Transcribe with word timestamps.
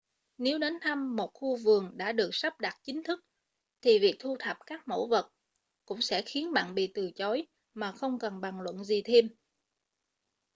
nếu 0.37 0.59
đến 0.59 0.73
thăm 0.81 1.15
một 1.15 1.31
khu 1.33 1.55
vườn 1.63 1.97
đã 1.97 2.11
được 2.11 2.29
sắp 2.33 2.59
đặt 2.59 2.75
chính 2.83 3.03
thức 3.03 3.19
thì 3.81 3.99
việc 3.99 4.15
thu 4.19 4.35
thập 4.39 4.57
các 4.65 4.87
mẫu 4.87 5.07
vật 5.07 5.29
cũng 5.85 6.01
sẽ 6.01 6.21
khiến 6.25 6.53
bạn 6.53 6.75
bị 6.75 6.91
từ 6.93 7.11
chối 7.15 7.47
mà 7.73 7.91
không 7.91 8.19
cần 8.19 8.41
bàn 8.41 8.61
luận 8.61 8.83
gì 8.83 9.01
thêm 9.05 9.29